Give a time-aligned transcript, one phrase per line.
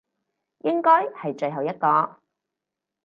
[0.63, 2.17] 應該係最後一個